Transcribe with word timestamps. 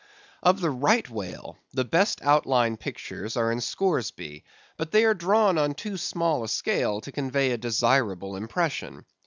Of 0.41 0.61
the 0.61 0.71
Right 0.71 1.07
Whale, 1.07 1.59
the 1.75 1.85
best 1.85 2.23
outline 2.23 2.75
pictures 2.75 3.37
are 3.37 3.51
in 3.51 3.61
Scoresby; 3.61 4.43
but 4.75 4.89
they 4.89 5.05
are 5.05 5.13
drawn 5.13 5.59
on 5.59 5.75
too 5.75 5.95
small 5.95 6.43
a 6.43 6.47
scale 6.47 7.01
to 7.01 7.11
convey 7.11 7.51
a 7.51 7.57
desirable 7.59 8.35
impression. 8.35 9.05